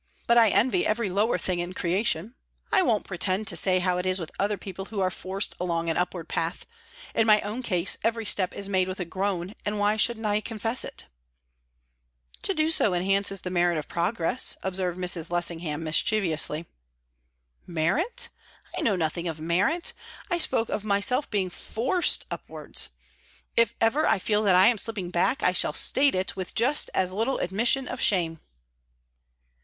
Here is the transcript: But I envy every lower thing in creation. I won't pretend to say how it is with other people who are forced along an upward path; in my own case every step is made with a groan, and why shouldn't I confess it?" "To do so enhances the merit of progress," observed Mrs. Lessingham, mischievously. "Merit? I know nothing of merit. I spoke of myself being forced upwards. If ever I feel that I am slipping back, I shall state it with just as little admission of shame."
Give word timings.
But 0.25 0.35
I 0.35 0.49
envy 0.49 0.83
every 0.83 1.11
lower 1.11 1.37
thing 1.37 1.59
in 1.59 1.73
creation. 1.75 2.33
I 2.71 2.81
won't 2.81 3.05
pretend 3.05 3.45
to 3.45 3.55
say 3.55 3.77
how 3.77 3.99
it 3.99 4.05
is 4.07 4.19
with 4.19 4.31
other 4.39 4.57
people 4.57 4.85
who 4.85 4.99
are 4.99 5.11
forced 5.11 5.55
along 5.59 5.91
an 5.91 5.95
upward 5.97 6.27
path; 6.27 6.65
in 7.13 7.27
my 7.27 7.39
own 7.41 7.61
case 7.61 7.99
every 8.03 8.25
step 8.25 8.51
is 8.51 8.67
made 8.67 8.87
with 8.87 8.99
a 8.99 9.05
groan, 9.05 9.53
and 9.63 9.77
why 9.77 9.97
shouldn't 9.97 10.25
I 10.25 10.41
confess 10.41 10.83
it?" 10.83 11.05
"To 12.41 12.55
do 12.55 12.71
so 12.71 12.95
enhances 12.95 13.41
the 13.41 13.51
merit 13.51 13.77
of 13.77 13.87
progress," 13.87 14.57
observed 14.63 14.97
Mrs. 14.97 15.29
Lessingham, 15.29 15.83
mischievously. 15.83 16.65
"Merit? 17.67 18.29
I 18.75 18.81
know 18.81 18.95
nothing 18.95 19.27
of 19.27 19.39
merit. 19.39 19.93
I 20.31 20.39
spoke 20.39 20.69
of 20.69 20.83
myself 20.83 21.29
being 21.29 21.51
forced 21.51 22.25
upwards. 22.31 22.89
If 23.55 23.75
ever 23.79 24.07
I 24.07 24.17
feel 24.17 24.41
that 24.45 24.55
I 24.55 24.65
am 24.65 24.79
slipping 24.79 25.11
back, 25.11 25.43
I 25.43 25.51
shall 25.51 25.73
state 25.73 26.15
it 26.15 26.35
with 26.35 26.55
just 26.55 26.89
as 26.95 27.13
little 27.13 27.37
admission 27.37 27.87
of 27.87 28.01
shame." 28.01 28.39